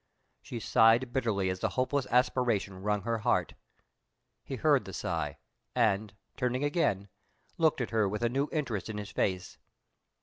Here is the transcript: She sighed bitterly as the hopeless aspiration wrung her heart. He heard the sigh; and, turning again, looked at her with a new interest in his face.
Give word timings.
She 0.41 0.59
sighed 0.59 1.13
bitterly 1.13 1.51
as 1.51 1.59
the 1.59 1.69
hopeless 1.69 2.07
aspiration 2.09 2.81
wrung 2.81 3.03
her 3.03 3.19
heart. 3.19 3.53
He 4.43 4.55
heard 4.55 4.85
the 4.85 4.93
sigh; 4.93 5.37
and, 5.75 6.11
turning 6.35 6.63
again, 6.63 7.07
looked 7.59 7.81
at 7.81 7.91
her 7.91 8.09
with 8.09 8.23
a 8.23 8.27
new 8.29 8.49
interest 8.51 8.89
in 8.89 8.97
his 8.97 9.11
face. 9.11 9.59